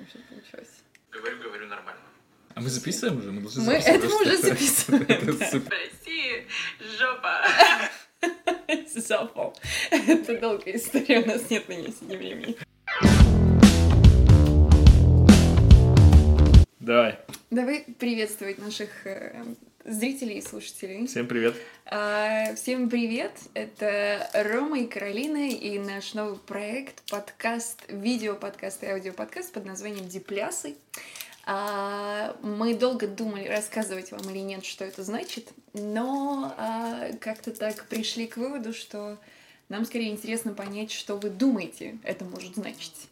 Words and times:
посмотрим, 0.00 0.06
что 0.08 0.18
получилось. 0.28 0.82
Говорю, 1.10 1.42
говорю 1.42 1.66
нормально. 1.66 2.00
А 2.54 2.60
мы 2.60 2.68
записываем 2.68 3.18
уже? 3.18 3.30
Мы 3.32 3.40
должны 3.42 3.62
Мы 3.64 3.80
записывать, 3.80 4.00
это 4.00 4.08
мы 4.08 4.20
уже 4.22 4.36
записываем. 4.38 5.68
России 5.70 6.46
жопа. 6.98 7.42
Запал. 8.94 9.56
Это 9.90 10.38
долгая 10.38 10.76
история, 10.76 11.20
у 11.20 11.26
нас 11.26 11.48
нет 11.50 11.68
на 11.68 11.72
нее 11.72 11.92
сегодня 11.92 12.18
времени. 12.18 12.56
Давай. 16.80 17.18
Давай 17.50 17.84
приветствовать 17.98 18.58
наших 18.58 19.06
э, 19.06 19.44
зрителей 19.84 20.38
и 20.38 20.42
слушателей. 20.42 21.06
Всем 21.06 21.26
привет. 21.26 21.54
А, 21.86 22.54
Всем 22.54 22.88
привет! 22.90 23.32
Это 23.54 24.28
Рома 24.34 24.80
и 24.80 24.86
Каролина 24.86 25.48
и 25.48 25.78
наш 25.78 26.14
новый 26.14 26.38
проект, 26.38 27.02
подкаст, 27.10 27.82
видео-подкаст 27.88 28.82
и 28.84 28.86
аудиоподкаст 28.86 29.52
под 29.52 29.64
названием 29.64 30.08
«Диплясы». 30.08 30.76
А, 31.46 32.36
Мы 32.42 32.74
долго 32.74 33.08
думали, 33.08 33.48
рассказывать 33.48 34.12
вам 34.12 34.28
или 34.30 34.38
нет, 34.38 34.64
что 34.64 34.84
это 34.84 35.02
значит, 35.02 35.48
но 35.72 36.54
а, 36.56 37.10
как-то 37.20 37.50
так 37.50 37.86
пришли 37.86 38.26
к 38.26 38.36
выводу, 38.36 38.72
что 38.72 39.18
нам 39.68 39.84
скорее 39.84 40.10
интересно 40.10 40.52
понять, 40.52 40.90
что 40.92 41.16
вы 41.16 41.30
думаете 41.30 41.98
это 42.04 42.24
может 42.24 42.54
значить. 42.56 43.08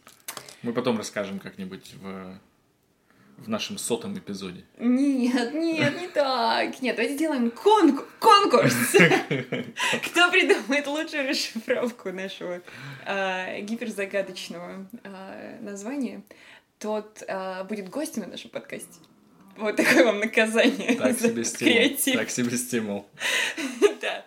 Мы 0.61 0.73
потом 0.73 0.97
расскажем 0.97 1.39
как-нибудь 1.39 1.93
в, 1.95 2.37
в 3.43 3.47
нашем 3.49 3.77
сотом 3.77 4.17
эпизоде. 4.17 4.63
Нет, 4.77 5.53
нет, 5.53 5.99
не 5.99 6.07
так. 6.07 6.81
Нет, 6.81 6.95
давайте 6.95 7.15
сделаем 7.15 7.49
конку- 7.51 8.05
конкурс. 8.19 8.73
Кто 10.05 10.31
придумает 10.31 10.87
лучшую 10.87 11.29
расшифровку 11.29 12.11
нашего 12.11 12.61
а, 13.05 13.59
гиперзагадочного 13.61 14.87
а, 15.03 15.57
названия, 15.61 16.23
тот 16.79 17.23
а, 17.27 17.63
будет 17.63 17.89
гостем 17.89 18.23
на 18.23 18.27
нашем 18.29 18.49
подкасте. 18.51 18.99
Вот 19.57 19.75
такое 19.75 20.05
вам 20.05 20.19
наказание 20.19 20.95
Так 20.95 21.19
себе 21.19 21.43
стимул. 21.43 21.73
креатив. 21.73 22.15
Так 22.15 22.29
себе 22.29 22.57
стимул. 22.57 23.07
Да. 24.01 24.25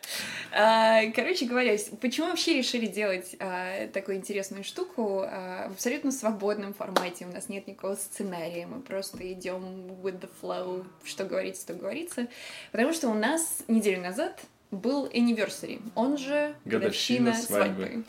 А, 0.54 1.10
Короче 1.12 1.46
говоря, 1.46 1.76
почему 2.00 2.28
вообще 2.28 2.58
решили 2.58 2.86
делать 2.86 3.36
а, 3.40 3.88
такую 3.88 4.18
интересную 4.18 4.64
штуку 4.64 5.22
а, 5.24 5.68
в 5.68 5.72
абсолютно 5.72 6.12
свободном 6.12 6.74
формате? 6.74 7.26
У 7.26 7.32
нас 7.32 7.48
нет 7.48 7.66
никакого 7.66 7.94
сценария, 7.94 8.66
мы 8.66 8.80
просто 8.80 9.32
идем 9.32 9.62
with 10.02 10.20
the 10.20 10.28
flow, 10.42 10.84
что 11.04 11.24
говорится, 11.24 11.66
то 11.66 11.74
говорится. 11.74 12.26
Потому 12.70 12.92
что 12.92 13.08
у 13.08 13.14
нас 13.14 13.62
неделю 13.66 14.02
назад 14.02 14.40
был 14.70 15.06
anniversary, 15.06 15.80
он 15.94 16.18
же 16.18 16.54
Годовщина 16.64 17.30
годовщина 17.30 17.34
свадьбы. 17.34 18.04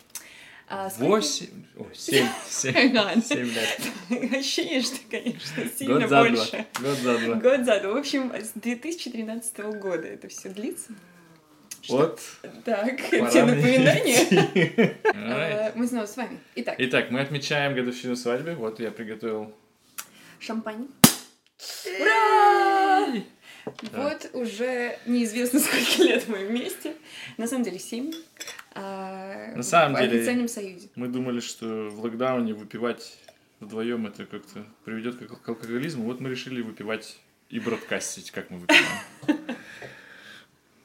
А, 0.67 0.89
Восемь... 0.97 1.47
Семь. 1.93 2.27
Семь. 2.49 3.21
Семь 3.21 3.51
лет. 3.51 4.33
Ощущение, 4.33 4.81
что, 4.81 4.97
конечно, 5.09 5.63
сильно 5.77 5.93
Год 5.93 6.01
за 6.01 6.07
два. 6.07 6.29
больше. 6.29 6.65
Год 6.79 6.97
за 6.97 7.17
два. 7.19 7.35
Год 7.35 7.65
за 7.65 7.79
два. 7.79 7.93
В 7.93 7.97
общем, 7.97 8.33
с 8.33 8.51
2013 8.55 9.57
года 9.79 10.07
это 10.07 10.27
все 10.29 10.49
длится. 10.49 10.93
Вот. 11.89 12.21
Так, 12.65 12.99
мне 13.11 13.43
напоминания. 13.43 14.95
А, 15.15 15.71
Мы 15.75 15.87
снова 15.87 16.05
с 16.05 16.15
вами. 16.17 16.39
Итак, 16.55 16.75
Итак, 16.77 17.11
мы 17.11 17.19
отмечаем 17.21 17.75
годовщину 17.75 18.15
свадьбы. 18.15 18.55
Вот 18.55 18.79
я 18.79 18.91
приготовил. 18.91 19.53
шампань. 20.39 20.87
Ура! 21.99 23.07
Вот 23.93 24.29
уже 24.33 24.97
неизвестно, 25.05 25.59
сколько 25.61 26.03
лет 26.03 26.27
мы 26.27 26.45
вместе. 26.45 26.95
На 27.37 27.47
самом 27.47 27.63
деле, 27.63 27.79
семь. 27.79 28.11
А, 28.75 29.53
На 29.55 29.63
самом 29.63 29.95
в 29.95 29.99
деле- 30.01 30.17
официальном 30.19 30.47
союзе. 30.47 30.89
Мы 30.95 31.07
думали, 31.07 31.39
что 31.39 31.89
в 31.89 31.99
локдауне 32.01 32.53
выпивать 32.53 33.17
вдвоем 33.59 34.07
это 34.07 34.25
как-то 34.25 34.65
приведет 34.83 35.15
к 35.17 35.27
к 35.41 35.49
алкоголизму. 35.49 36.03
Вот 36.05 36.19
мы 36.19 36.29
решили 36.29 36.61
выпивать 36.61 37.17
и 37.49 37.59
бродкастить, 37.59 38.31
как 38.31 38.49
мы 38.49 38.59
выпиваем. 38.59 39.39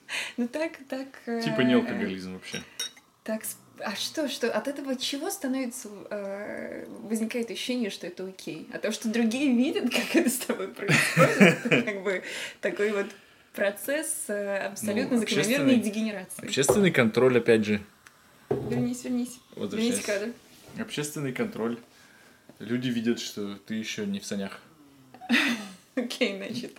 Ну 0.36 0.48
так, 0.48 0.72
так... 0.88 1.08
э, 1.26 1.42
Типа 1.42 1.60
не 1.62 1.74
алкоголизм 1.74 2.34
вообще. 2.34 2.62
Так, 3.24 3.42
а 3.80 3.94
что, 3.94 4.28
что 4.28 4.50
от 4.50 4.68
этого 4.68 4.96
чего 4.96 5.30
становится, 5.30 5.88
э, 6.10 6.86
возникает 7.02 7.50
ощущение, 7.50 7.90
что 7.90 8.06
это 8.06 8.26
окей? 8.26 8.68
А 8.72 8.78
то, 8.78 8.90
что 8.92 9.08
другие 9.08 9.54
видят, 9.54 9.84
как 9.94 10.16
это 10.16 10.30
с 10.30 10.38
тобой 10.38 10.68
происходит, 10.68 11.30
это 11.64 11.82
как 11.82 12.02
бы 12.02 12.22
такой 12.60 12.90
вот 12.92 13.06
процесс 13.54 14.24
э, 14.28 14.66
абсолютно 14.66 15.16
Ну, 15.16 15.20
закономерной 15.20 15.76
дегенерации. 15.76 16.44
Общественный 16.44 16.90
контроль, 16.90 17.38
опять 17.38 17.64
же. 17.64 17.82
Вернись, 18.50 19.04
вернись. 19.04 19.38
Вот 19.56 19.72
Вернись 19.72 20.00
кадр. 20.00 20.32
Общественный 20.78 21.32
контроль. 21.32 21.78
Люди 22.58 22.88
видят, 22.88 23.20
что 23.20 23.56
ты 23.66 23.74
еще 23.74 24.06
не 24.06 24.20
в 24.20 24.26
санях. 24.26 24.60
Окей, 25.94 26.36
значит. 26.36 26.78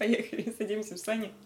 Поехали, 0.00 0.50
садимся 0.58 0.94
в 0.94 0.98
сани. 0.98 1.30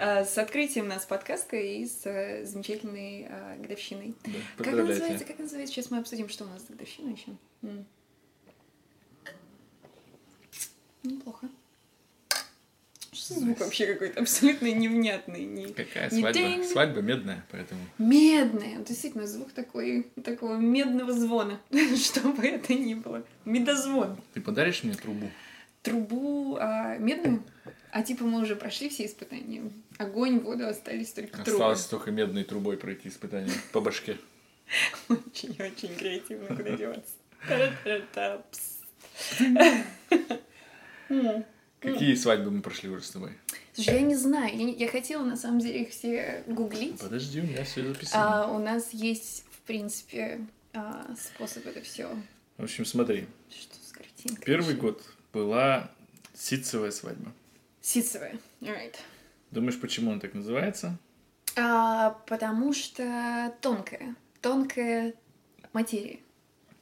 А, 0.00 0.24
С 0.24 0.38
открытием 0.38 0.88
нас 0.88 1.04
подкаста 1.04 1.56
и 1.56 1.84
с 1.84 2.00
э, 2.06 2.44
замечательной 2.46 3.26
а, 3.28 3.56
годовщиной. 3.58 4.14
Да, 4.24 4.64
Как 4.64 4.72
называется? 4.74 5.24
Как 5.26 5.38
называется? 5.38 5.74
Сейчас 5.74 5.90
мы 5.90 5.98
обсудим, 5.98 6.30
что 6.30 6.44
у 6.44 6.48
нас 6.48 6.62
за 6.62 6.72
годовщина 6.72 7.10
еще. 7.10 7.36
Неплохо. 11.02 11.48
Что 13.12 13.34
за 13.34 13.40
звук 13.40 13.60
вообще 13.60 13.86
какой-то 13.86 14.20
абсолютно 14.20 14.72
невнятный? 14.72 15.44
Не... 15.44 15.66
Какая 15.74 16.10
Не 16.10 16.20
свадьба? 16.20 16.40
динь. 16.40 16.64
Свадьба 16.64 17.00
медная, 17.02 17.44
поэтому. 17.50 17.80
Медный. 17.98 18.82
Действительно, 18.82 19.26
звук 19.26 19.52
такой, 19.52 20.06
такого 20.24 20.56
медного 20.56 21.12
звона. 21.12 21.60
Что 21.96 22.20
бы 22.30 22.46
это 22.46 22.72
ни 22.72 22.94
было. 22.94 23.24
Медозвон. 23.44 24.18
Ты 24.32 24.40
подаришь 24.40 24.84
мне 24.84 24.94
трубу? 24.94 25.30
Трубу 25.88 26.56
а, 26.60 26.96
медную? 26.98 27.42
А 27.90 28.02
типа 28.02 28.24
мы 28.24 28.42
уже 28.42 28.54
прошли 28.56 28.88
все 28.88 29.06
испытания. 29.06 29.70
Огонь, 29.96 30.40
воду, 30.40 30.66
остались 30.66 31.12
только 31.12 31.32
трубы. 31.38 31.50
Осталось 31.50 31.84
только 31.86 32.10
медной 32.10 32.44
трубой 32.44 32.76
пройти 32.76 33.08
испытание 33.08 33.54
по 33.72 33.80
башке. 33.80 34.18
Очень-очень 35.08 35.94
креативно, 35.96 36.54
куда 36.54 36.76
деваться. 36.76 37.14
Какие 41.80 42.14
свадьбы 42.14 42.50
мы 42.50 42.60
прошли 42.60 42.90
уже 42.90 43.04
с 43.04 43.10
тобой? 43.10 43.30
Слушай, 43.72 43.94
я 43.94 44.00
не 44.00 44.16
знаю, 44.16 44.56
я, 44.56 44.64
не- 44.64 44.74
я 44.74 44.88
хотела 44.88 45.22
на 45.24 45.36
самом 45.36 45.60
деле 45.60 45.82
их 45.82 45.90
все 45.90 46.42
гуглить. 46.48 47.00
Подожди, 47.00 47.40
у 47.40 47.44
меня 47.44 47.62
все 47.64 47.86
записано. 47.86 48.42
А, 48.44 48.50
у 48.50 48.58
нас 48.58 48.92
есть, 48.92 49.44
в 49.52 49.60
принципе, 49.60 50.40
а, 50.74 51.06
способ 51.16 51.66
это 51.66 51.80
все. 51.82 52.08
В 52.56 52.64
общем, 52.64 52.84
смотри. 52.84 53.26
Что 53.48 53.74
с 53.76 53.92
картинкой? 53.92 54.44
Первый 54.44 54.74
год 54.74 55.02
была 55.32 55.90
ситцевая 56.34 56.90
свадьба. 56.90 57.32
Ситцевая. 57.80 58.38
Alright. 58.60 58.96
Думаешь, 59.50 59.80
почему 59.80 60.10
он 60.10 60.20
так 60.20 60.34
называется? 60.34 60.98
А, 61.56 62.10
потому 62.26 62.72
что 62.72 63.54
тонкая. 63.60 64.14
Тонкая 64.40 65.14
материя. 65.72 66.20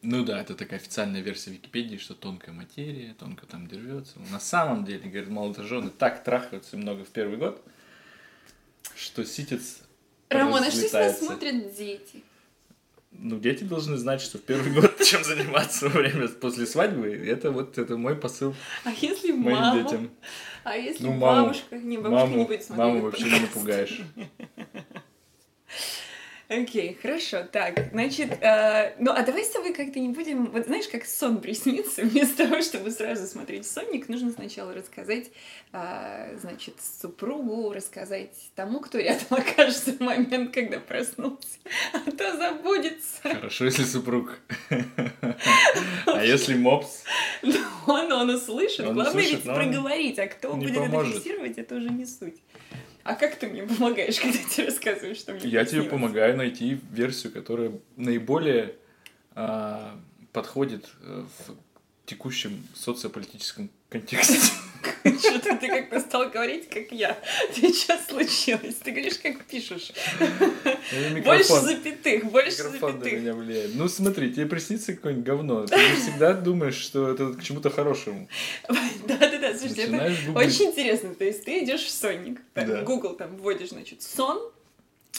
Ну 0.03 0.25
да, 0.25 0.41
это 0.41 0.55
такая 0.55 0.79
официальная 0.79 1.21
версия 1.21 1.51
Википедии, 1.51 1.97
что 1.97 2.15
тонкая 2.15 2.55
материя, 2.55 3.15
тонко 3.19 3.47
там 3.47 3.67
держется. 3.67 4.19
На 4.31 4.39
самом 4.39 4.85
деле, 4.85 5.09
говорят, 5.09 5.29
молодожены 5.31 5.91
так 5.91 6.23
трахаются 6.23 6.77
много 6.77 7.05
в 7.05 7.09
первый 7.09 7.39
год, 7.39 7.65
что 8.95 9.25
ситец 9.25 9.83
что 10.29 10.39
с 10.39 10.51
нас 10.51 10.67
разлетается. 10.67 11.25
смотрят 11.25 11.75
дети? 11.75 12.23
Ну, 13.19 13.39
дети 13.39 13.65
должны 13.65 13.97
знать, 13.97 14.21
что 14.21 14.39
в 14.39 14.43
первый 14.43 14.73
год 14.73 15.01
чем 15.05 15.25
заниматься 15.25 15.89
во 15.89 16.01
время 16.01 16.29
после 16.29 16.67
свадьбы. 16.67 17.09
Это 17.09 17.51
вот 17.51 17.79
это 17.79 17.97
мой 17.97 18.15
посыл 18.17 18.55
А 18.85 18.91
если 18.91 19.33
моим 19.33 19.57
мама? 19.59 19.83
детям. 19.83 20.11
А 20.65 20.77
если 20.77 21.05
Ну, 21.05 21.13
маму- 21.13 21.47
бабушка? 21.47 21.77
Не, 21.79 21.97
бабушка 21.99 22.27
не 22.27 22.33
Маму, 22.33 22.47
будет 22.47 22.63
смотреть. 22.65 22.87
маму 22.87 23.01
вообще 23.03 23.25
не 23.25 23.41
напугаешь. 23.41 24.01
Окей, 26.49 26.97
хорошо. 27.03 27.43
Так, 27.51 27.91
значит, 27.91 28.39
э, 28.41 28.95
ну 29.01 29.11
а 29.11 29.23
давай 29.23 29.45
с 29.45 29.51
тобой 29.51 29.73
как-то 29.73 29.99
не 29.99 30.11
будем... 30.11 30.47
Вот 30.53 30.67
знаешь, 30.67 30.87
как 30.87 31.05
сон 31.05 31.41
приснится? 31.41 32.03
Вместо 32.03 32.47
того, 32.47 32.63
чтобы 32.63 32.93
сразу 32.93 33.27
смотреть 33.27 33.67
сонник, 33.67 34.09
нужно 34.09 34.31
сначала 34.31 34.73
рассказать, 34.73 35.33
э, 35.73 36.37
значит, 36.41 36.75
супругу, 37.01 37.73
рассказать 37.73 38.31
тому, 38.55 38.79
кто 38.79 38.99
рядом 38.99 39.27
окажется 39.31 39.93
в 39.93 40.01
момент, 40.01 40.55
когда 40.55 40.79
проснулся. 40.79 41.59
А 41.93 42.11
то 42.13 42.37
забудется. 42.37 43.23
Хорошо, 43.23 43.65
если 43.65 43.85
супруг. 43.85 44.39
А 46.07 46.25
если 46.25 46.55
мопс? 46.55 47.03
Но 47.43 47.55
он, 47.87 48.11
он 48.13 48.31
услышит. 48.31 48.87
Главное 48.87 49.23
ведь 49.23 49.43
проговорить, 49.43 50.19
а 50.19 50.27
кто 50.29 50.55
будет 50.55 50.77
это 50.77 51.05
фиксировать, 51.05 51.59
это 51.59 51.75
уже 51.75 51.91
не 51.91 52.07
суть. 52.07 52.37
А 53.07 53.15
как 53.15 53.37
ты 53.37 53.47
мне 53.47 53.63
помогаешь, 53.63 54.19
когда 54.21 54.39
тебе 54.39 54.67
рассказываешь, 54.67 55.19
что 55.19 55.33
мне 55.33 55.49
Я 55.49 55.65
тебе 55.65 55.85
помогаю 55.85 56.37
найти 56.37 56.81
версию, 56.91 57.33
которая 57.33 57.73
наиболее 57.97 58.75
а, 59.35 59.99
подходит 60.33 60.87
э, 61.03 61.25
в 61.39 61.55
текущем 62.07 62.67
социополитическом 62.75 63.71
контексте. 63.89 64.39
Что-то 65.05 65.57
ты 65.57 65.69
как-то 65.69 66.01
стал 66.01 66.31
говорить, 66.31 66.69
как 66.69 66.91
я. 66.93 67.17
Ты 67.55 67.73
что 67.73 67.99
случилось? 68.09 68.77
Ты 68.77 68.91
говоришь, 68.91 69.19
как 69.19 69.45
пишешь. 69.45 69.93
Больше 71.25 71.61
запятых, 71.61 72.25
больше 72.25 72.63
запятых. 72.63 73.13
меня 73.13 73.35
влияет. 73.35 73.75
Ну 73.75 73.89
смотри, 73.89 74.33
тебе 74.33 74.47
приснится 74.47 74.95
какое-нибудь 74.95 75.27
говно. 75.27 75.67
Ты 75.67 75.97
всегда 75.97 76.35
думаешь, 76.35 76.77
что 76.77 77.11
это 77.11 77.33
к 77.33 77.43
чему-то 77.43 77.71
хорошему. 77.71 78.29
Да-да-да, 78.69 79.26
слушайте, 79.69 79.97
это 79.97 80.27
гуглить. 80.33 80.37
очень 80.47 80.71
интересно. 80.71 81.15
То 81.15 81.25
есть 81.25 81.45
ты 81.45 81.65
идешь 81.65 81.83
в 81.83 81.91
сонник, 81.91 82.41
так, 82.55 82.67
Да. 82.69 82.81
в 82.83 82.85
Google 82.85 83.15
там 83.15 83.37
вводишь, 83.37 83.71
значит, 83.71 84.03
сон, 84.03 84.41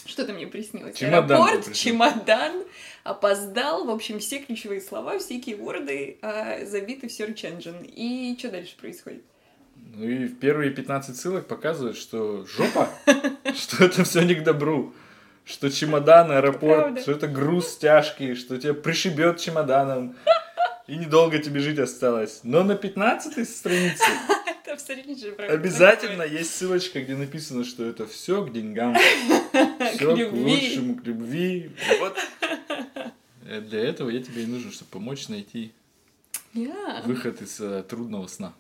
что-то 0.06 0.34
мне 0.34 0.48
приснилось. 0.48 0.96
Чемодан 0.96 1.42
Аэропорт, 1.42 1.74
чемодан, 1.74 2.64
опоздал, 3.04 3.86
в 3.86 3.90
общем, 3.90 4.20
все 4.20 4.40
ключевые 4.40 4.82
слова, 4.82 5.18
все 5.20 5.40
кейворды 5.40 6.18
а, 6.22 6.66
забиты 6.66 7.08
в 7.08 7.12
search 7.12 7.42
engine. 7.44 7.86
И 7.86 8.36
что 8.38 8.50
дальше 8.50 8.76
происходит? 8.80 9.24
Ну 9.96 10.08
и 10.08 10.28
первые 10.28 10.72
15 10.72 11.16
ссылок 11.16 11.48
показывают, 11.48 11.98
что 11.98 12.46
жопа, 12.46 12.90
что 13.56 13.86
это 13.86 14.04
все 14.04 14.22
не 14.22 14.36
к 14.36 14.44
добру. 14.44 14.94
Что 15.46 15.70
чемодан, 15.72 16.30
аэропорт, 16.32 17.00
что 17.02 17.14
это 17.14 17.28
груз 17.28 17.78
тяжкий, 17.78 18.36
что 18.36 18.58
тебя 18.58 18.74
пришибет 18.74 19.40
чемоданом. 19.40 20.16
И 20.88 20.96
недолго 20.98 21.40
тебе 21.40 21.60
жить 21.62 21.80
осталось. 21.80 22.42
Но 22.44 22.64
на 22.64 22.76
15 22.76 23.48
странице 23.50 24.04
Абсолютно 24.82 25.16
же 25.18 25.32
правда. 25.34 25.54
обязательно 25.54 26.22
есть 26.24 26.56
ссылочка, 26.56 27.02
где 27.02 27.16
написано, 27.16 27.64
что 27.64 27.84
это 27.86 28.06
все 28.08 28.44
к 28.46 28.52
деньгам. 28.54 28.96
Все 29.96 30.28
к 30.30 30.34
лучшему, 30.34 30.96
к 30.96 31.04
любви. 31.06 31.72
Вот. 32.00 32.18
Э, 33.46 33.62
Для 33.62 33.80
этого 33.82 34.10
я 34.10 34.22
тебе 34.22 34.44
и 34.44 34.46
нужен, 34.46 34.72
чтобы 34.72 34.92
помочь 34.92 35.28
найти 35.30 35.72
выход 37.06 37.42
из 37.42 37.60
э, 37.60 37.84
трудного 37.84 38.28
сна. 38.28 38.54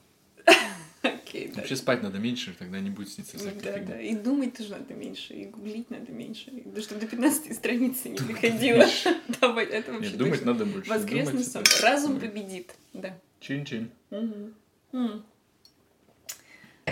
Окей. 1.02 1.52
Вообще 1.56 1.75
спать 1.75 2.02
надо 2.04 2.18
меньше, 2.20 2.56
тогда 2.58 2.80
не 2.80 2.90
будет 2.90 3.10
сниться 3.10 3.38
всякая 3.38 3.62
Да, 3.62 3.74
фигня. 3.80 3.96
да. 3.96 4.02
И 4.02 4.16
думать 4.16 4.56
тоже 4.58 4.72
надо 4.72 4.94
меньше, 4.94 5.34
и 5.34 5.46
гуглить 5.46 5.90
надо 5.92 6.12
меньше. 6.12 6.52
Да, 6.66 6.81
чтобы 6.81 7.02
до 7.02 7.08
15 7.08 7.54
страницы 7.56 8.10
не 8.10 8.18
доходило. 8.18 8.86
Давай, 9.42 9.66
это 9.66 9.92
вообще 9.94 10.10
Нет, 10.10 10.18
думать 10.18 10.46
надо 10.46 10.66
больше. 10.66 10.90
Воскресный 10.90 11.44
сон. 11.44 11.63
Разум 11.81 12.20
победит. 12.20 12.74
Да. 12.94 13.18
Чин-чин. 13.40 13.92
Мгм. 14.10 14.54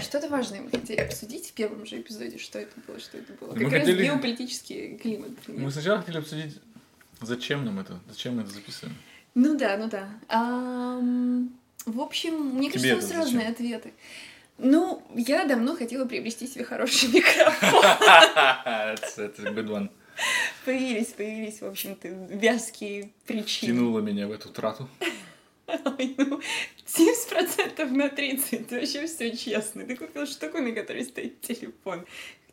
Что-то 0.05 0.29
важное 0.29 0.61
мы 0.61 0.69
хотели 0.69 0.99
обсудить 1.01 1.47
в 1.49 1.53
первом 1.53 1.85
же 1.85 1.99
эпизоде, 1.99 2.37
что 2.37 2.59
это 2.59 2.71
было, 2.87 2.99
что 2.99 3.17
это 3.17 3.33
было. 3.33 3.53
Мы 3.53 3.63
Как 3.65 3.73
раз 3.73 3.81
хотели- 3.81 4.03
геополитический 4.05 4.97
климат. 4.97 5.31
Мы 5.47 5.71
сначала 5.71 5.99
хотели 5.99 6.17
обсудить, 6.17 6.59
зачем 7.21 7.65
нам 7.65 7.79
это, 7.79 7.99
зачем 8.09 8.35
мы 8.35 8.43
это 8.43 8.51
записываем. 8.51 8.95
Ну 9.33 9.57
да, 9.57 9.77
ну 9.77 9.89
да. 9.89 10.09
Ам, 10.27 11.49
в 11.85 11.99
общем, 11.99 12.33
мне 12.55 12.69
Тебе 12.71 12.91
кажется, 12.93 13.07
у 13.07 13.17
это 13.17 13.19
разные 13.25 13.47
ответы. 13.49 13.93
Ну, 14.57 15.03
я 15.15 15.43
давно 15.45 15.75
хотела 15.75 16.05
приобрести 16.05 16.47
себе 16.47 16.63
хороший 16.63 17.09
микрофон. 17.13 17.83
Это 19.17 19.41
good 19.51 19.67
one. 19.67 19.89
Появились, 20.63 21.07
появились, 21.07 21.59
в 21.61 21.65
общем-то, 21.65 22.07
вязкие 22.07 23.09
причины. 23.25 23.73
Тянуло 23.73 23.99
меня 23.99 24.27
в 24.27 24.31
эту 24.31 24.47
трату. 24.49 24.87
Ну, 25.67 26.41
70% 26.85 27.85
на 27.91 28.09
30, 28.09 28.71
вообще 28.71 29.07
все 29.07 29.35
честно. 29.35 29.85
Ты 29.85 29.95
купил 29.95 30.25
штуку, 30.27 30.59
на 30.59 30.71
которой 30.71 31.03
стоит 31.03 31.41
телефон. 31.41 32.05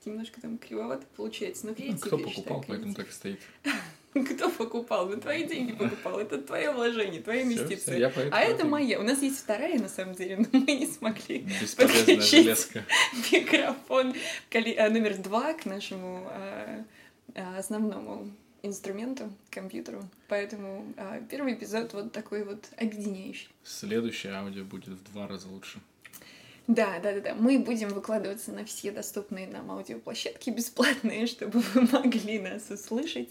Немножко 0.05 0.41
там 0.41 0.59
кривовато 0.59 1.06
получается, 1.17 1.67
но 1.67 1.70
Ну, 1.70 1.76
креатив, 1.76 2.00
кто 2.00 2.17
я 2.19 2.26
считаю, 2.26 2.35
покупал, 2.44 2.64
поэтому 2.67 2.94
так 2.94 3.12
стоит. 3.12 3.38
Кто 4.12 4.50
покупал? 4.50 5.09
Ну, 5.09 5.17
твои 5.19 5.44
деньги 5.44 5.73
покупал. 5.73 6.19
Это 6.19 6.37
твое 6.37 6.70
вложение, 6.70 7.23
твоя 7.23 7.44
инвестиция. 7.44 7.97
я 7.97 8.11
поэтому 8.11 8.37
А 8.37 8.41
это 8.41 8.55
это- 8.56 8.67
моя. 8.67 9.00
У 9.00 9.03
нас 9.05 9.23
есть 9.23 9.38
вторая, 9.38 9.79
на 9.79 9.88
самом 9.88 10.15
деле, 10.15 10.37
но 10.37 10.47
мы 10.53 10.73
не 10.73 10.87
смогли 10.87 11.47
Подключить. 11.76 12.23
железка. 12.25 12.85
микрофон 13.32 14.15
а, 14.53 14.91
номер 14.91 15.17
два 15.17 15.55
к 15.55 15.65
нашему 15.65 16.26
а, 16.29 16.85
а, 17.35 17.58
основному 17.58 18.31
инструменту, 18.62 19.32
компьютеру. 19.50 20.09
Поэтому 20.29 20.87
а, 20.97 21.20
первый 21.29 21.55
эпизод 21.55 21.93
вот 21.93 22.12
такой 22.12 22.44
вот 22.44 22.69
объединяющий. 22.76 23.49
Следующее 23.64 24.32
аудио 24.35 24.64
будет 24.64 24.88
в 24.88 25.12
два 25.12 25.26
раза 25.26 25.49
лучше. 25.49 25.81
Да, 26.69 27.00
да, 27.00 27.12
да, 27.12 27.20
да. 27.20 27.35
Мы 27.35 27.59
будем 27.59 27.88
выкладываться 27.88 28.53
на 28.53 28.64
все 28.64 28.93
доступные 28.93 29.49
нам 29.49 29.70
аудиоплощадки 29.70 30.50
бесплатные, 30.50 31.26
чтобы 31.29 31.59
вы 31.61 31.82
могли 31.91 32.38
нас 32.38 32.70
услышать. 32.70 33.31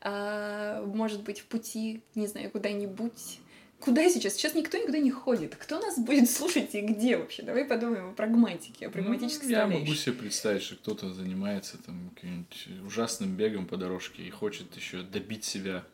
А, 0.00 0.84
может 0.84 1.22
быть, 1.22 1.40
в 1.40 1.46
пути, 1.46 2.02
не 2.14 2.26
знаю, 2.26 2.50
куда-нибудь. 2.50 3.40
Куда 3.80 4.08
сейчас? 4.10 4.34
Сейчас 4.34 4.54
никто 4.54 4.76
никуда 4.76 4.98
не 4.98 5.10
ходит. 5.10 5.54
Кто 5.56 5.78
нас 5.80 5.98
будет 5.98 6.28
слушать 6.30 6.74
и 6.74 6.80
где 6.80 7.16
вообще? 7.16 7.42
Давай 7.42 7.64
подумаем 7.64 8.10
о 8.10 8.12
прагматике, 8.12 8.86
о 8.86 8.90
прагматической 8.90 9.48
Ну, 9.48 9.52
Я 9.54 9.66
могу 9.66 9.94
себе 9.94 10.14
представить, 10.14 10.62
что 10.62 10.74
кто-то 10.76 11.12
занимается 11.12 11.78
там 11.78 12.10
каким-нибудь 12.14 12.68
ужасным 12.86 13.36
бегом 13.36 13.66
по 13.66 13.76
дорожке 13.76 14.22
и 14.24 14.30
хочет 14.30 14.74
еще 14.76 15.02
добить 15.02 15.44
себя 15.44 15.84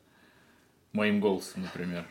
моим 0.92 1.20
голосом, 1.20 1.62
например. 1.62 2.06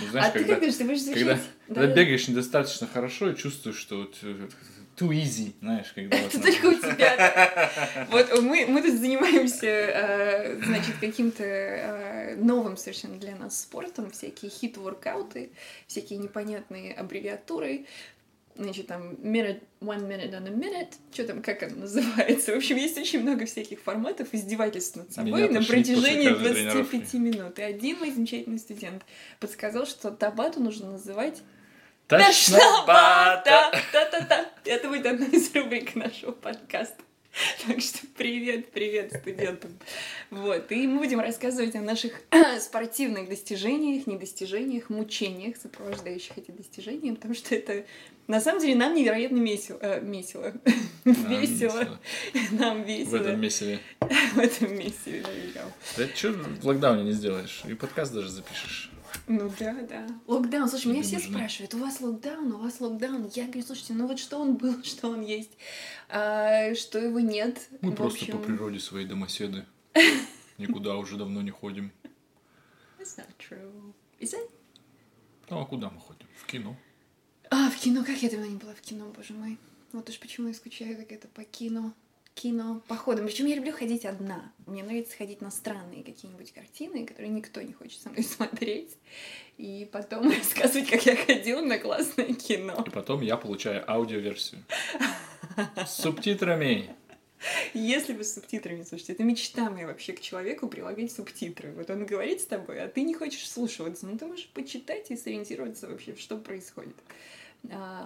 Ну, 0.00 0.06
знаешь, 0.10 0.28
а 0.28 0.30
ты 0.30 0.38
когда, 0.38 0.54
как 0.54 0.60
думаешь, 0.60 0.76
ты 0.76 0.84
будешь 0.84 1.14
когда, 1.14 1.34
Да, 1.34 1.40
когда 1.74 1.86
да. 1.88 1.94
бегаешь 1.94 2.26
недостаточно 2.28 2.86
хорошо 2.86 3.30
и 3.30 3.36
чувствуешь, 3.36 3.76
что 3.76 3.98
вот, 3.98 4.16
э, 4.22 4.48
too 4.96 5.10
easy, 5.10 5.52
знаешь, 5.60 5.92
когда 5.94 6.16
вот 6.22 6.34
Это 6.34 6.38
надо- 6.38 6.52
только 6.52 6.66
у 6.66 6.74
тебя. 6.74 7.70
Вот 8.10 8.40
мы, 8.42 8.66
мы 8.66 8.82
тут 8.82 8.98
занимаемся, 8.98 9.66
э, 9.66 10.60
значит, 10.64 10.94
каким-то 11.00 11.44
э, 11.44 12.36
новым 12.36 12.76
совершенно 12.76 13.16
для 13.18 13.34
нас 13.36 13.60
спортом, 13.60 14.10
всякие 14.10 14.50
хит-воркауты, 14.50 15.50
всякие 15.86 16.18
непонятные 16.18 16.92
аббревиатуры. 16.94 17.86
Значит, 18.56 18.86
там 18.86 19.14
minute, 19.14 19.62
one 19.80 20.06
minute 20.06 20.30
on 20.30 20.46
a 20.46 20.50
minute, 20.50 20.92
что 21.12 21.24
там, 21.24 21.42
как 21.42 21.64
оно 21.64 21.74
называется. 21.76 22.52
В 22.52 22.56
общем, 22.58 22.76
есть 22.76 22.96
очень 22.96 23.20
много 23.20 23.46
всяких 23.46 23.80
форматов 23.80 24.28
издевательств 24.30 24.94
над 24.94 25.12
собой 25.12 25.32
Меня 25.48 25.60
на 25.60 25.66
протяжении 25.66 26.28
каждой 26.28 26.62
25 26.64 27.10
тренировки. 27.10 27.16
минут. 27.16 27.58
И 27.58 27.62
один 27.62 27.98
мой 27.98 28.12
замечательный 28.12 28.60
студент 28.60 29.02
подсказал, 29.40 29.86
что 29.86 30.12
табату 30.12 30.60
нужно 30.60 30.92
называть 30.92 31.42
Тошнобата! 32.06 33.70
Та-та-та. 33.92 34.50
Это 34.64 34.88
будет 34.88 35.06
одна 35.06 35.26
из 35.26 35.54
рубрик 35.54 35.94
нашего 35.94 36.32
подкаста. 36.32 37.02
Так 37.66 37.80
что 37.80 37.98
привет, 38.16 38.70
привет 38.70 39.12
студентам. 39.20 39.76
Вот, 40.30 40.70
и 40.70 40.86
мы 40.86 40.98
будем 40.98 41.18
рассказывать 41.18 41.74
о 41.74 41.80
наших 41.80 42.12
спортивных 42.60 43.28
достижениях, 43.28 44.06
недостижениях, 44.06 44.88
мучениях, 44.90 45.56
сопровождающих 45.56 46.36
эти 46.36 46.52
достижения, 46.52 47.12
потому 47.14 47.34
что 47.34 47.54
это 47.54 47.84
на 48.28 48.40
самом 48.40 48.60
деле 48.60 48.76
нам 48.76 48.94
невероятно 48.94 49.36
месило. 49.38 49.78
э, 49.80 50.00
месило. 50.00 50.52
Нам 51.04 51.40
Весело. 51.40 51.98
Нам 52.52 52.82
В 52.84 52.86
весело. 52.86 53.16
этом 53.16 53.40
месиве. 53.40 53.80
В 54.00 54.38
этом 54.38 54.74
Михаил. 54.74 55.26
Да 55.96 56.06
что 56.14 56.32
в 56.32 56.66
локдауне 56.66 57.02
не 57.04 57.12
сделаешь? 57.12 57.62
И 57.68 57.74
подкаст 57.74 58.12
даже 58.12 58.28
запишешь. 58.28 58.90
Ну 59.26 59.50
да, 59.58 59.74
да. 59.88 60.06
Локдаун. 60.26 60.68
Слушай, 60.68 60.88
меня 60.88 61.02
все 61.02 61.18
спрашивают, 61.18 61.74
у 61.74 61.78
вас 61.78 62.00
локдаун, 62.00 62.52
у 62.52 62.58
вас 62.58 62.80
локдаун. 62.80 63.30
Я 63.34 63.44
говорю, 63.44 63.62
слушайте, 63.62 63.94
ну 63.94 64.06
вот 64.06 64.18
что 64.18 64.38
он 64.38 64.56
был, 64.56 64.82
что 64.84 65.08
он 65.08 65.22
есть, 65.22 65.52
а, 66.08 66.74
что 66.74 66.98
его 66.98 67.20
нет. 67.20 67.68
Мы 67.80 67.92
В 67.92 67.94
просто 67.94 68.20
общем, 68.20 68.38
по 68.38 68.44
природе 68.44 68.80
своей 68.80 69.06
домоседы. 69.06 69.64
Никуда 70.58 70.96
уже 70.96 71.16
давно 71.16 71.42
не 71.42 71.50
ходим. 71.50 71.90
That's 72.98 73.18
not 73.18 73.28
true. 73.38 73.92
Is 74.20 74.34
it? 74.34 74.50
Ну 75.50 75.60
а 75.60 75.66
куда 75.66 75.90
мы 75.90 76.00
ходим? 76.00 76.26
В 76.36 76.46
кино. 76.46 76.76
А, 77.50 77.70
в 77.70 77.76
кино, 77.76 78.04
как 78.04 78.16
я 78.22 78.30
давно 78.30 78.46
не 78.46 78.56
была 78.56 78.74
в 78.74 78.80
кино, 78.80 79.12
боже 79.14 79.34
мой. 79.34 79.58
Вот 79.92 80.08
уж 80.08 80.18
почему 80.18 80.48
я 80.48 80.54
скучаю 80.54 80.96
как 80.96 81.12
это 81.12 81.28
по 81.28 81.44
кино. 81.44 81.92
Кино, 82.34 82.82
походам. 82.88 83.26
Причем 83.26 83.46
я 83.46 83.54
люблю 83.54 83.72
ходить 83.72 84.04
одна. 84.04 84.52
Мне 84.66 84.82
нравится 84.82 85.16
ходить 85.16 85.40
на 85.40 85.52
странные 85.52 86.02
какие-нибудь 86.02 86.52
картины, 86.52 87.06
которые 87.06 87.30
никто 87.30 87.62
не 87.62 87.72
хочет 87.72 88.00
со 88.00 88.10
мной 88.10 88.24
смотреть. 88.24 88.96
И 89.56 89.88
потом 89.92 90.30
рассказывать, 90.36 90.90
как 90.90 91.06
я 91.06 91.16
ходила 91.16 91.60
на 91.60 91.78
классное 91.78 92.34
кино. 92.34 92.82
И 92.86 92.90
потом 92.90 93.22
я 93.22 93.36
получаю 93.36 93.88
аудиоверсию. 93.90 94.64
С 95.76 96.02
субтитрами. 96.02 96.90
Если 97.72 98.14
бы 98.14 98.24
с 98.24 98.34
субтитрами, 98.34 98.82
слушайте, 98.82 99.12
это 99.12 99.22
мечта 99.22 99.70
моя 99.70 99.86
вообще 99.86 100.12
к 100.12 100.20
человеку 100.20 100.66
прилагать 100.66 101.12
субтитры. 101.12 101.72
Вот 101.72 101.88
он 101.90 102.06
говорит 102.06 102.40
с 102.40 102.46
тобой, 102.46 102.82
а 102.82 102.88
ты 102.88 103.02
не 103.02 103.14
хочешь 103.14 103.48
слушаться. 103.48 104.06
Ну, 104.06 104.18
ты 104.18 104.26
можешь 104.26 104.48
почитать 104.48 105.10
и 105.10 105.16
сориентироваться 105.16 105.88
вообще, 105.88 106.16
что 106.16 106.36
происходит. 106.36 106.96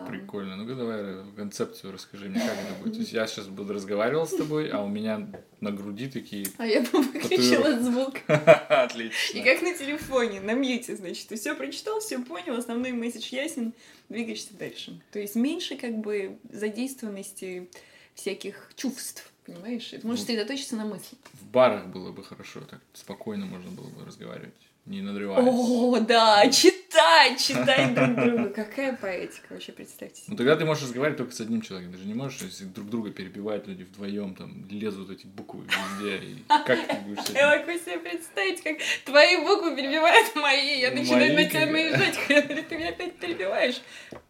Прикольно. 0.08 0.56
Ну-ка 0.56 0.74
давай 0.74 1.24
концепцию 1.36 1.92
расскажи 1.92 2.28
мне, 2.28 2.40
как 2.40 2.50
это 2.52 2.74
будет. 2.82 2.94
То 2.94 3.00
есть 3.00 3.12
я 3.12 3.26
сейчас 3.26 3.46
буду 3.48 3.72
разговаривал 3.74 4.26
с 4.26 4.34
тобой, 4.34 4.68
а 4.70 4.80
у 4.82 4.88
меня 4.88 5.28
на 5.60 5.70
груди 5.70 6.08
такие... 6.08 6.46
А 6.58 6.66
я 6.66 6.80
бы 6.80 6.88
выключила 7.02 7.78
звук. 7.80 8.16
И 8.28 8.32
Отлично. 8.32 9.42
как 9.42 9.62
на 9.62 9.74
телефоне, 9.74 10.40
на 10.40 10.52
мьюте, 10.54 10.96
значит, 10.96 11.28
ты 11.28 11.36
все 11.36 11.54
прочитал, 11.54 12.00
все 12.00 12.18
понял, 12.20 12.56
основной 12.56 12.92
месседж 12.92 13.34
ясен, 13.34 13.72
двигаешься 14.08 14.54
дальше. 14.54 15.00
То 15.12 15.18
есть 15.18 15.34
меньше 15.34 15.76
как 15.76 15.98
бы 15.98 16.38
задействованности 16.50 17.68
всяких 18.14 18.70
чувств, 18.76 19.30
понимаешь? 19.44 19.92
Это 19.92 20.06
можешь 20.06 20.20
Ну. 20.22 20.26
сосредоточиться 20.26 20.76
на 20.76 20.84
мысли. 20.84 21.16
В 21.34 21.46
барах 21.50 21.86
было 21.88 22.12
бы 22.12 22.24
хорошо, 22.24 22.60
так 22.60 22.80
спокойно 22.94 23.46
можно 23.46 23.70
было 23.70 23.88
бы 23.88 24.04
разговаривать, 24.04 24.54
не 24.86 25.02
надрываясь. 25.02 25.46
О, 25.48 25.98
да, 26.00 26.48
читать 26.50 26.77
читать, 26.98 27.40
читать 27.40 27.94
друг 27.94 28.14
друга. 28.14 28.50
Какая 28.50 28.96
поэтика 28.96 29.46
вообще, 29.50 29.72
представьте 29.72 30.22
Ну 30.26 30.36
тогда 30.36 30.56
ты 30.56 30.64
можешь 30.64 30.84
разговаривать 30.84 31.18
только 31.18 31.32
с 31.32 31.40
одним 31.40 31.62
человеком. 31.62 31.94
Ты 31.94 32.00
же 32.00 32.06
не 32.06 32.14
можешь, 32.14 32.40
если 32.42 32.64
друг 32.64 32.88
друга 32.90 33.10
перебивают 33.10 33.66
люди 33.66 33.84
вдвоем, 33.84 34.34
там 34.34 34.66
лезут 34.68 35.10
эти 35.10 35.26
буквы 35.26 35.64
везде. 35.64 36.24
И 36.24 36.44
как 36.48 36.86
ты 36.86 36.96
будешь? 37.00 37.28
Я 37.34 37.56
могу 37.56 37.72
себе 37.78 37.98
представить, 37.98 38.62
как 38.62 38.76
твои 39.04 39.36
буквы 39.38 39.76
перебивают 39.76 40.34
мои. 40.36 40.80
Я 40.80 40.90
начинаю 40.90 41.34
на 41.34 41.44
тебя 41.44 41.66
наезжать, 41.66 42.18
когда 42.28 42.62
ты 42.62 42.76
меня 42.76 42.90
опять 42.90 43.16
перебиваешь. 43.16 43.80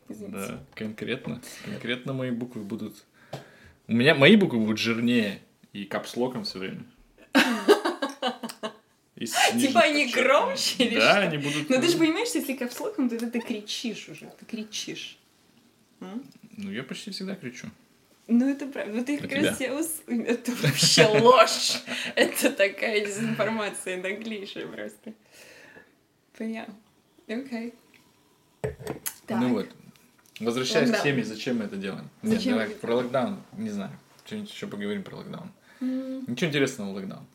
Да, 0.09 0.63
конкретно. 0.75 1.41
Конкретно 1.65 2.13
мои 2.13 2.31
буквы 2.31 2.63
будут... 2.63 3.05
У 3.87 3.93
меня 3.93 4.15
мои 4.15 4.37
буквы 4.37 4.59
будут 4.59 4.79
жирнее 4.79 5.41
и 5.73 5.85
капслоком 5.85 6.45
все 6.45 6.59
время. 6.59 6.85
Типа 9.61 9.81
они 9.81 10.07
громче 10.11 10.85
или 10.85 10.95
Да, 10.99 11.11
что? 11.13 11.21
они 11.21 11.39
будут... 11.39 11.69
Ну 11.71 11.81
ты 11.81 11.89
же 11.89 11.99
понимаешь, 11.99 12.29
что 12.29 12.39
если 12.39 12.55
капслоком, 12.55 13.09
то 13.09 13.17
это 13.17 13.31
ты 13.31 13.41
кричишь 13.41 14.09
уже, 14.09 14.31
ты 14.39 14.45
кричишь. 14.47 15.19
М? 16.01 16.23
Ну, 16.57 16.71
я 16.71 16.83
почти 16.83 17.11
всегда 17.11 17.35
кричу. 17.35 17.67
Ну 18.29 18.49
это 18.49 18.67
правда. 18.67 18.93
Вот 18.93 19.07
ты 19.07 19.17
На 19.21 19.23
как 19.29 19.33
раз 19.33 19.59
себя 19.59 19.75
ус- 19.75 20.03
Это 20.07 20.53
вообще 20.53 21.07
ложь. 21.07 21.83
Это 22.15 22.51
такая 22.51 23.05
дезинформация 23.07 23.97
наглейшая 24.03 24.67
просто. 24.67 25.15
Понятно. 26.37 26.75
Окей. 27.27 27.75
Ну 29.29 29.49
вот. 29.55 29.69
Возвращаясь 30.41 30.91
к 30.91 31.03
теме, 31.03 31.25
зачем 31.25 31.59
мы 31.59 31.65
это 31.65 31.77
делаем? 31.77 32.09
Нет, 32.23 32.45
давай 32.45 32.69
про 32.71 32.95
локдаун, 32.97 33.43
не 33.55 33.71
знаю. 33.71 33.91
Что-нибудь 34.25 34.53
еще 34.53 34.67
поговорим 34.67 35.03
про 35.03 35.17
локдаун. 35.17 35.51
Ничего 35.81 36.49
интересного 36.49 36.93
в 36.93 36.95
локдаун. 36.95 37.27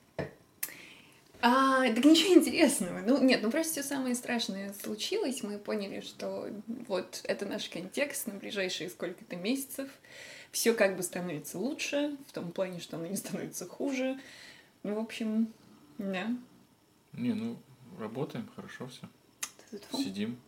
А, 1.45 1.83
так 1.93 2.05
ничего 2.05 2.35
интересного. 2.35 3.01
Ну, 3.05 3.21
нет, 3.21 3.41
ну 3.43 3.51
просто 3.51 3.73
все 3.73 3.83
самое 3.83 4.15
страшное 4.15 4.71
случилось. 4.81 5.43
Мы 5.43 5.57
поняли, 5.57 5.99
что 5.99 6.47
вот 6.87 7.19
это 7.25 7.45
наш 7.45 7.67
контекст 7.67 8.27
на 8.27 8.35
ближайшие 8.35 8.89
сколько-то 8.89 9.35
месяцев. 9.35 9.89
Все 10.53 10.73
как 10.73 10.95
бы 10.95 11.03
становится 11.03 11.59
лучше, 11.59 12.15
в 12.29 12.31
том 12.31 12.53
плане, 12.53 12.79
что 12.79 12.95
оно 12.95 13.07
не 13.07 13.17
становится 13.17 13.65
хуже. 13.65 14.17
Ну, 14.83 14.95
в 14.95 14.99
общем, 14.99 15.51
да. 15.97 16.33
Не, 17.11 17.33
ну, 17.33 17.57
работаем, 17.99 18.49
хорошо 18.55 18.87
все. 18.87 19.09
Сидим, 19.91 20.39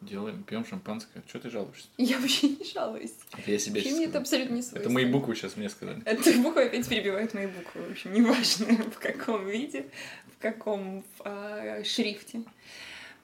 делаем, 0.00 0.42
пьем 0.42 0.64
шампанское. 0.64 1.22
Что 1.26 1.40
ты 1.40 1.50
жалуешься? 1.50 1.88
Я 1.98 2.18
вообще 2.18 2.48
не 2.48 2.64
жалуюсь. 2.64 3.14
Это 3.32 3.50
я 3.50 3.58
себе 3.58 3.80
Вообще 3.80 3.94
мне 3.94 4.06
это 4.06 4.18
абсолютно 4.18 4.54
не 4.54 4.62
свойственно. 4.62 4.82
Это 4.82 4.90
мои 4.90 5.04
буквы 5.04 5.34
сейчас 5.34 5.56
мне 5.56 5.68
сказали. 5.68 6.02
Это 6.04 6.32
буквы 6.38 6.64
опять 6.64 6.88
перебивают 6.88 7.34
мои 7.34 7.46
буквы. 7.46 7.82
В 7.82 7.90
общем, 7.92 8.12
неважно 8.12 8.66
в 8.94 8.98
каком 8.98 9.46
виде, 9.46 9.86
в 10.36 10.42
каком 10.42 11.04
а, 11.20 11.82
шрифте. 11.84 12.42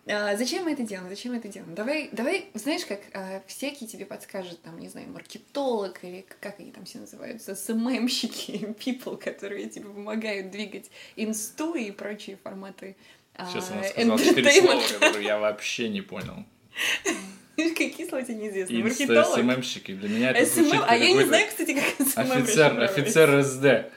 А, 0.07 0.37
зачем 0.37 0.65
мы 0.65 0.73
это 0.73 0.83
делаем? 0.83 1.09
Зачем 1.09 1.33
мы 1.33 1.39
это 1.39 1.49
делаем? 1.49 1.75
Давай, 1.75 2.09
давай, 2.13 2.47
знаешь, 2.55 2.85
как 2.87 3.01
а, 3.13 3.43
всякий 3.47 3.87
тебе 3.87 4.07
подскажет, 4.07 4.61
там, 4.63 4.79
не 4.79 4.89
знаю, 4.89 5.09
маркетолог 5.11 6.03
или 6.03 6.25
как 6.41 6.59
они 6.59 6.73
там 6.73 6.85
все 6.85 6.99
называются, 6.99 7.55
СММщики, 7.55 8.75
people, 8.79 9.17
которые 9.19 9.69
тебе 9.69 9.87
помогают 9.87 10.51
двигать 10.51 10.91
инсту 11.17 11.75
и 11.75 11.91
прочие 11.91 12.39
форматы 12.43 12.97
а, 13.35 13.47
Сейчас 13.47 13.71
она 13.71 13.85
сказала 13.85 14.19
четыре 14.19 14.53
слова, 14.53 14.83
которые 14.89 15.27
я 15.27 15.39
вообще 15.39 15.89
не 15.89 16.01
понял. 16.01 16.45
Какие 17.57 18.09
слова 18.09 18.23
тебе 18.25 18.37
неизвестны? 18.37 18.83
Маркетолог? 18.83 19.39
СММщики. 19.39 19.93
Для 19.93 20.09
меня 20.09 20.31
это 20.31 20.47
звучит 20.47 20.83
а 20.87 20.97
я 20.97 21.13
не 21.13 21.25
знаю, 21.25 21.49
кстати, 21.49 21.75
как 21.75 22.07
СММ 22.07 22.33
Офицер, 22.33 22.81
офицер 22.81 23.43
СД. 23.43 23.93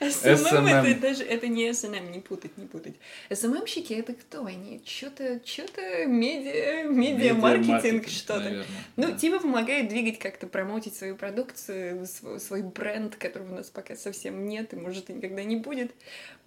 СММ 0.00 0.66
это 0.66 1.00
даже 1.00 1.24
это 1.24 1.46
не 1.46 1.72
СММ, 1.72 2.10
не 2.10 2.18
путать, 2.18 2.56
не 2.58 2.66
путать. 2.66 2.96
СММщики 3.32 3.92
это 3.94 4.14
кто 4.14 4.44
они? 4.44 4.82
Что-то, 4.84 5.40
что-то 5.44 6.06
медиа, 6.06 6.84
медиа-маркетинг, 6.88 7.68
Медиамаркетинг, 7.68 8.08
что-то. 8.08 8.64
Ну, 8.96 9.16
типа 9.16 9.40
помогает 9.40 9.88
двигать 9.88 10.18
как-то, 10.18 10.46
промоутить 10.46 10.96
свою 10.96 11.16
продукцию, 11.16 12.06
свой, 12.06 12.40
свой 12.40 12.62
бренд, 12.62 13.16
которого 13.16 13.52
у 13.52 13.54
нас 13.56 13.70
пока 13.70 13.96
совсем 13.96 14.46
нет 14.46 14.72
и, 14.72 14.76
может, 14.76 15.08
и 15.10 15.12
никогда 15.12 15.44
не 15.44 15.56
будет. 15.56 15.92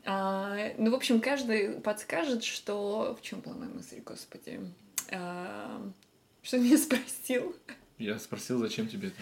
А, 0.06 0.58
ну, 0.78 0.92
в 0.92 0.96
общем, 0.96 1.22
каждый 1.22 1.80
подскажет, 1.80 2.44
что... 2.44 3.18
В 3.18 3.24
чем 3.24 3.40
была 3.40 3.56
моя 3.56 3.72
мысль, 3.72 4.02
господи? 4.06 4.60
А, 5.12 5.92
что 6.42 6.58
меня 6.58 6.78
спросил? 6.78 7.56
Я 7.98 8.20
спросил, 8.20 8.60
зачем 8.60 8.88
тебе 8.88 9.10
это? 9.10 9.18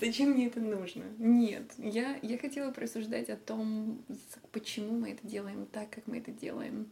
Зачем 0.00 0.30
мне 0.30 0.48
это 0.48 0.60
нужно? 0.60 1.04
Нет, 1.18 1.72
я, 1.78 2.18
я 2.22 2.38
хотела 2.38 2.70
просуждать 2.70 3.30
о 3.30 3.36
том, 3.36 4.04
почему 4.52 4.98
мы 4.98 5.12
это 5.12 5.26
делаем 5.26 5.66
так, 5.66 5.90
как 5.90 6.06
мы 6.06 6.18
это 6.18 6.32
делаем. 6.32 6.90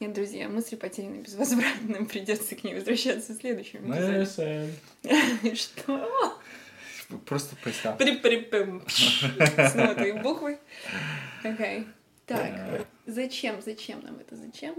Нет, 0.00 0.12
друзья, 0.12 0.48
мысли 0.48 0.76
потеряны 0.76 1.22
безвозвратно, 1.22 2.04
придется 2.10 2.54
к 2.54 2.64
ней 2.64 2.74
возвращаться 2.74 3.32
в 3.32 3.36
следующем 3.36 3.90
эпизоде. 3.90 4.74
Что? 5.54 6.38
Просто. 7.24 7.56
При-при-пым. 7.98 8.84
Снова 8.88 9.94
твои 9.94 10.12
буквы. 10.12 10.58
Окей. 11.42 11.86
Так, 12.26 12.86
зачем, 13.06 13.62
зачем 13.62 14.02
нам 14.02 14.18
это, 14.18 14.36
зачем? 14.36 14.74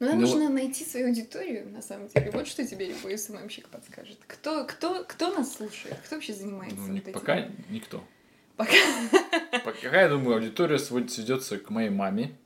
Ну, 0.00 0.06
нам 0.08 0.16
Ну, 0.20 0.26
нужно 0.26 0.48
найти 0.50 0.84
свою 0.84 1.08
аудиторию, 1.08 1.70
на 1.70 1.80
самом 1.80 2.08
деле. 2.08 2.30
Вот 2.32 2.46
что 2.48 2.66
тебе 2.66 2.86
любой 2.88 3.16
СММщик 3.16 3.68
подскажет. 3.68 4.18
Кто, 4.26 4.64
кто, 4.64 5.04
кто 5.04 5.32
нас 5.32 5.54
слушает? 5.54 5.96
Кто 6.04 6.16
вообще 6.16 6.32
занимается 6.34 6.76
Ну, 6.76 6.86
вот 6.86 6.92
ни- 6.92 6.98
этим? 7.00 7.12
пока 7.12 7.48
никто. 7.70 8.04
Пока. 8.56 8.72
Пока, 9.64 10.00
я 10.02 10.08
думаю, 10.08 10.36
аудитория 10.36 10.78
сведется 10.78 11.58
к 11.58 11.70
моей 11.70 11.90
маме. 11.90 12.36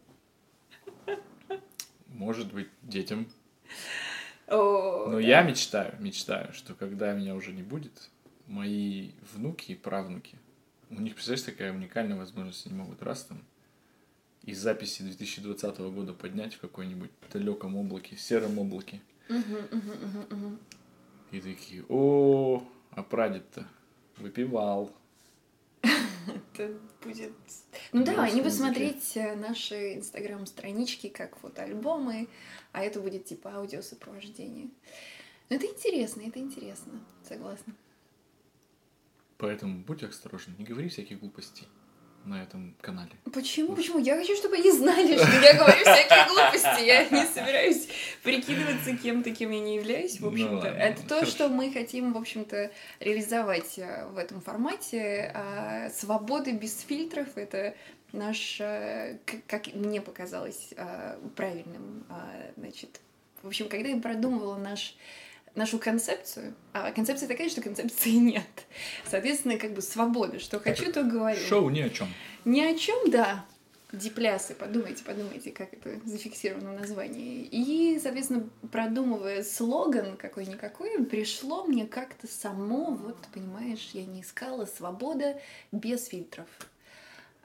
Может 2.09 2.53
быть, 2.53 2.69
детям. 2.83 3.27
О, 4.47 5.07
Но 5.09 5.17
да. 5.17 5.21
я 5.21 5.43
мечтаю, 5.43 5.95
мечтаю, 6.01 6.53
что 6.55 6.75
когда 6.75 7.13
меня 7.13 7.35
уже 7.35 7.53
не 7.53 7.63
будет, 7.63 8.11
мои 8.47 9.11
внуки 9.35 9.73
и 9.73 9.75
правнуки, 9.75 10.39
у 10.91 10.95
них, 11.01 11.15
представляешь, 11.15 11.45
такая 11.45 11.73
уникальная 11.73 12.17
возможность, 12.17 12.65
они 12.67 12.75
могут 12.75 13.03
раз 13.03 13.25
там 13.25 13.45
из 14.49 14.61
записи 14.61 15.03
2020 15.03 15.79
года 15.79 16.15
поднять 16.15 16.55
в 16.55 16.61
какой-нибудь 16.61 17.11
далеком 17.31 17.77
облаке, 17.77 18.17
сером 18.17 18.59
облаке. 18.59 19.03
И 21.31 21.41
такие, 21.41 21.85
о, 21.91 22.67
а 22.93 23.03
прадед-то 23.03 23.69
выпивал. 24.17 24.91
Это 25.83 26.73
будет... 27.05 27.33
Ну 27.93 28.07
да, 28.07 28.25
они 28.25 28.41
посмотреть 28.41 29.19
э, 29.19 29.37
наши 29.37 29.97
инстаграм-странички 29.97 31.11
как 31.11 31.37
фотоальбомы, 31.37 32.29
а 32.73 32.83
это 32.83 33.01
будет 33.01 33.27
типа 33.27 33.55
аудиосопровождение. 33.57 34.69
Ну 35.51 35.57
это 35.57 35.67
интересно, 35.67 36.23
это 36.23 36.39
интересно, 36.39 37.01
согласна. 37.23 37.75
Поэтому 39.37 39.85
будь 39.85 40.03
осторожен, 40.03 40.55
не 40.59 40.65
говори 40.65 40.89
всяких 40.89 41.21
глупостей 41.21 41.67
на 42.29 42.43
этом 42.43 42.75
канале. 42.81 43.11
Почему? 43.33 43.75
Почему? 43.75 43.99
Я 43.99 44.17
хочу, 44.17 44.37
чтобы 44.37 44.57
они 44.57 44.71
знали, 44.71 45.17
что 45.17 45.41
я 45.41 45.55
говорю 45.55 45.81
всякие 45.81 46.27
глупости. 46.29 46.85
Я 46.87 47.09
не 47.09 47.27
собираюсь 47.27 47.89
прикидываться 48.23 48.97
кем-то, 48.97 49.31
кем 49.35 49.51
я 49.51 49.61
не 49.61 49.77
являюсь, 49.77 50.17
в 50.19 50.23
Ну 50.23 50.29
общем-то. 50.29 50.55
ладно, 50.55 50.69
Это 50.69 51.03
то, 51.03 51.15
хорошо. 51.17 51.31
что 51.33 51.49
мы 51.49 51.73
хотим, 51.73 52.13
в 52.13 52.19
общем-то, 52.19 52.71
реализовать 53.01 53.79
э, 53.79 54.07
в 54.07 54.19
этом 54.19 54.41
формате. 54.41 55.33
А 55.35 55.91
Свобода 55.91 56.53
без 56.53 56.81
фильтров— 56.81 57.29
это 57.37 57.75
наш, 58.13 58.61
э, 58.61 59.19
как 59.47 59.67
мне 59.75 60.01
показалось, 60.01 60.69
э, 60.77 61.19
правильным, 61.37 62.05
а, 62.09 62.31
значит, 62.57 63.01
в 63.43 63.47
общем, 63.47 63.69
когда 63.69 63.89
я 63.89 63.97
продумывала 63.99 64.57
наш 64.57 64.97
нашу 65.59 65.79
концепцию, 65.79 66.55
а 66.73 66.91
концепция 66.93 67.29
такая, 67.29 67.51
что 67.51 67.61
концепции 67.61 68.11
нет. 68.13 68.43
Соответственно, 69.07 69.59
как 69.59 69.75
бы 69.75 69.83
свобода, 69.83 70.39
что 70.39 70.59
хочу, 70.59 70.91
то 70.91 71.03
говорю. 71.03 71.41
Шоу 71.47 71.69
ни 71.69 71.81
о 71.81 71.91
чем. 71.91 72.09
Ни 72.45 72.61
о 72.61 72.75
чем, 72.75 73.11
да. 73.11 73.45
Диплясы, 73.91 74.55
подумайте, 74.55 75.03
подумайте, 75.03 75.51
как 75.51 75.73
это 75.73 75.99
зафиксировано 76.05 76.73
в 76.73 76.81
названии. 76.81 77.49
И, 77.51 77.99
соответственно, 78.03 78.47
продумывая 78.71 79.43
слоган 79.43 80.19
какой-никакой, 80.19 81.05
пришло 81.05 81.65
мне 81.65 81.87
как-то 81.87 82.27
само, 82.27 82.91
вот, 82.91 83.17
понимаешь, 83.33 83.91
я 83.95 84.05
не 84.05 84.21
искала 84.21 84.67
свобода 84.67 85.41
без 85.73 86.07
фильтров. 86.07 86.47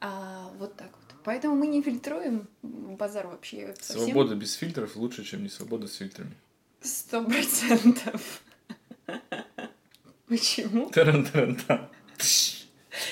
А, 0.01 0.51
вот 0.59 0.75
так 0.75 0.89
вот. 0.91 1.15
Поэтому 1.23 1.55
мы 1.55 1.67
не 1.67 1.81
фильтруем 1.81 2.49
базар 2.61 3.27
вообще 3.27 3.73
совсем. 3.79 4.07
Свобода 4.07 4.35
без 4.35 4.53
фильтров 4.55 4.97
лучше, 4.97 5.23
чем 5.23 5.43
не 5.43 5.49
свобода 5.49 5.87
с 5.87 5.95
фильтрами. 5.95 6.33
Сто 6.83 7.23
процентов. 7.23 8.43
Почему? 10.27 10.89
Таран-таран-тан. 10.89 11.89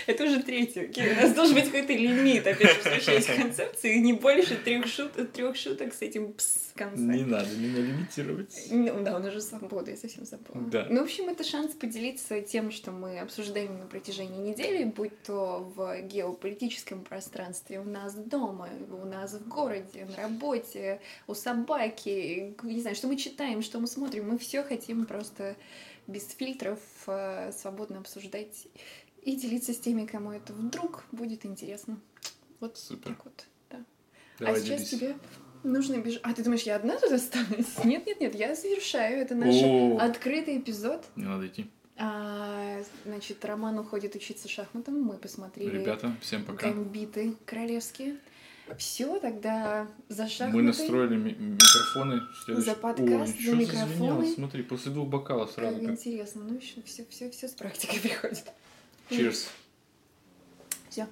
Это 0.08 0.24
уже 0.24 0.41
третий. 0.43 0.81
Окей, 0.81 1.12
у 1.12 1.15
нас 1.15 1.34
должен 1.34 1.55
быть 1.55 1.65
какой-то 1.65 1.93
лимит, 1.93 2.48
опять 2.48 2.72
же, 2.72 2.77
возвращаясь 2.77 3.25
к 3.25 3.36
концепции, 3.36 3.98
не 3.98 4.13
больше 4.13 4.55
трех 4.55 4.88
шуток, 4.88 5.31
трех 5.31 5.55
шуток 5.55 5.93
с 5.93 6.01
этим 6.01 6.34
пс 6.34 6.72
в 6.74 6.77
конце. 6.77 7.01
Не 7.01 7.24
надо 7.24 7.50
меня 7.55 7.79
лимитировать. 7.79 8.67
Ну 8.72 9.03
да, 9.03 9.15
он 9.15 9.25
уже 9.25 9.41
свобода, 9.41 9.91
я 9.91 9.98
совсем 9.98 10.25
забыла. 10.25 10.63
Да. 10.70 10.88
Ну, 10.89 11.01
в 11.01 11.03
общем, 11.03 11.29
это 11.29 11.43
шанс 11.43 11.74
поделиться 11.74 12.41
тем, 12.41 12.72
что 12.72 12.91
мы 12.91 13.20
обсуждаем 13.20 13.77
на 13.77 13.86
протяжении 13.86 14.50
недели, 14.50 14.86
будь 14.86 15.22
то 15.24 15.72
в 15.75 16.01
геополитическом 16.03 17.03
пространстве, 17.03 17.79
у 17.79 17.84
нас 17.84 18.13
дома, 18.13 18.70
у 18.89 19.05
нас 19.05 19.34
в 19.34 19.48
городе, 19.48 20.05
на 20.05 20.24
работе, 20.24 21.01
у 21.27 21.34
собаки, 21.34 22.55
не 22.63 22.81
знаю, 22.81 22.96
что 22.96 23.08
мы 23.08 23.17
читаем, 23.17 23.62
что 23.62 23.79
мы 23.79 23.88
смотрим, 23.88 24.29
мы 24.29 24.38
все 24.38 24.63
хотим 24.63 25.05
просто 25.05 25.55
без 26.08 26.27
фильтров 26.29 26.79
э, 27.08 27.51
свободно 27.51 28.00
обсуждать 28.00 28.67
и 29.22 29.36
делиться 29.36 29.74
с 29.74 29.78
теми, 29.80 30.06
кому 30.06 30.32
это 30.32 30.54
вдруг 30.54 31.04
будет 31.12 31.46
интересно. 31.46 32.00
Вот 32.60 32.78
Супер. 32.78 33.10
так 33.12 33.25
вот, 33.25 33.46
да. 33.70 33.80
Давай, 34.40 34.56
а 34.56 34.60
сейчас 34.60 34.78
делись. 34.82 34.90
тебе 34.90 35.16
нужно 35.63 35.98
бежать. 35.98 36.22
А 36.24 36.34
ты 36.34 36.44
думаешь, 36.44 36.63
я 36.63 36.75
одна 36.75 36.98
тут 36.98 37.12
останусь? 37.12 37.78
Нет, 37.84 38.06
нет, 38.06 38.20
нет, 38.20 38.36
я 38.36 38.56
завершаю. 38.56 39.20
Это 39.22 39.36
наш 39.36 39.56
О. 39.63 39.98
открытый 40.00 40.58
эпизод. 40.58 41.06
Не 41.16 41.25
надо 41.25 41.48
идти. 41.48 41.70
А, 41.98 42.82
значит, 43.06 43.44
Роман 43.46 43.78
уходит 43.78 44.16
учиться 44.16 44.48
шахматам. 44.50 45.00
Мы 45.01 45.18
посмотрели 45.18 45.70
Ребята, 45.80 46.16
всем 46.22 46.44
пока. 46.44 46.68
гамбиты 46.72 47.36
королевские. 47.46 48.18
Все, 48.78 49.20
тогда 49.20 49.88
за 50.08 50.28
шахматы. 50.28 50.56
Мы 50.58 50.63
настроили 50.63 51.16
ми- 51.18 51.34
микрофоны. 51.36 52.22
Следующий- 52.46 52.70
За 52.70 52.75
подкаст, 52.75 53.36
Ой, 53.38 53.46
за 53.46 53.56
микрофоны. 53.56 54.34
Смотри, 54.34 54.63
после 54.63 54.92
двух 54.92 55.10
бокалов 55.10 55.51
сразу 55.51 55.75
Как 55.75 55.82
как. 55.86 55.92
интересно. 55.92 56.44
Ну, 56.44 56.56
еще 56.58 56.82
все, 56.84 57.06
все, 57.10 57.30
все 57.30 57.48
с 57.50 57.51
практикой 57.51 58.00
приходит. 58.01 58.51
Cheers. 59.12 59.50
Ja. 60.96 61.08